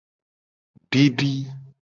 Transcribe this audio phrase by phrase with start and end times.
[0.91, 1.31] Didi.